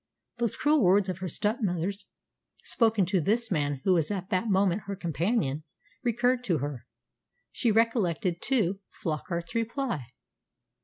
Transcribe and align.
Those 0.39 0.57
cruel 0.57 0.81
words 0.81 1.09
of 1.09 1.19
her 1.19 1.27
stepmother's, 1.27 2.07
spoken 2.63 3.05
to 3.05 3.21
this 3.21 3.51
man 3.51 3.81
who 3.83 3.93
was 3.93 4.09
at 4.09 4.31
that 4.31 4.49
moment 4.49 4.85
her 4.87 4.95
companion, 4.95 5.63
recurred 6.01 6.43
to 6.45 6.57
her. 6.57 6.87
She 7.51 7.71
recollected, 7.71 8.41
too, 8.41 8.79
Flockart's 8.89 9.53
reply. 9.53 10.07